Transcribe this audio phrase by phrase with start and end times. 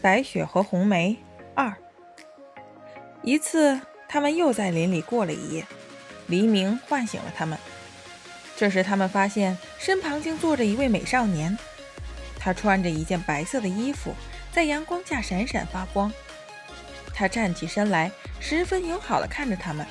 [0.00, 1.16] 白雪和红梅
[1.54, 1.74] 二。
[3.22, 5.66] 一次，他们又在林里过了一夜，
[6.28, 7.58] 黎明唤醒了他们。
[8.56, 11.56] 这时，他们发现身旁竟坐着一位美少年，
[12.38, 14.14] 他穿着一件白色的衣服，
[14.52, 16.12] 在阳光下闪闪发光。
[17.12, 19.84] 他站起身来，十分友好地看着他们，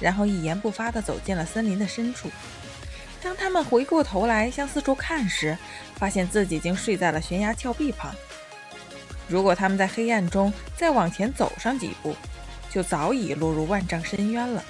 [0.00, 2.28] 然后一言不发地走进了森林的深处。
[3.22, 5.56] 当他们回过头来向四处看时，
[5.94, 8.12] 发现自己竟睡在了悬崖峭壁旁。
[9.28, 12.14] 如果他们在黑暗中再往前走上几步，
[12.70, 14.64] 就早已落入万丈深渊了。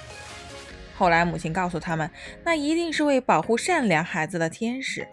[0.95, 2.09] 后来母亲告诉他们，
[2.43, 5.07] 那一定是为保护善良孩子的天使。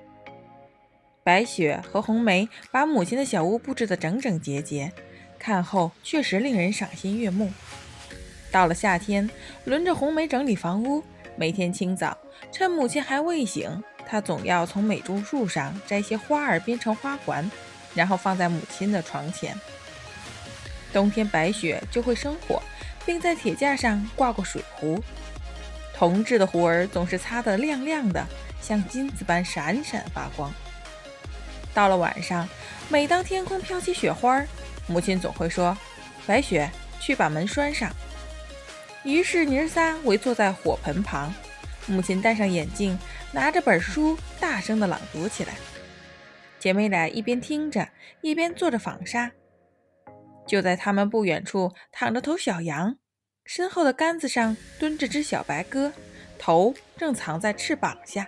[1.22, 4.92] 白雪和红梅把母亲的小屋布置得整整洁洁，
[5.38, 7.52] 看后确实令人赏心悦目。
[8.50, 9.28] 到了夏天，
[9.64, 11.02] 轮着红梅整理房屋。
[11.36, 12.16] 每天清早，
[12.52, 17.50] 趁母亲还未醒，她总要从美珠树上摘些花儿编成花环。
[17.94, 19.58] 然后放在母亲的床前。
[20.92, 22.62] 冬天，白雪就会生火，
[23.04, 25.02] 并在铁架上挂过水壶，
[25.92, 28.24] 铜制的壶儿总是擦得亮亮的，
[28.60, 30.52] 像金子般闪闪发光。
[31.72, 32.48] 到了晚上，
[32.88, 34.40] 每当天空飘起雪花，
[34.86, 35.76] 母亲总会说
[36.26, 37.90] ：“白雪，去把门拴上。”
[39.02, 41.34] 于是，娘儿仨围坐在火盆旁，
[41.86, 42.96] 母亲戴上眼镜，
[43.32, 45.54] 拿着本书，大声地朗读起来。
[46.64, 47.86] 姐妹俩一边听着，
[48.22, 49.30] 一边做着纺纱。
[50.46, 52.96] 就在她们不远处，躺着头小羊，
[53.44, 55.92] 身后的杆子上蹲着只小白鸽，
[56.38, 58.26] 头正藏在翅膀下。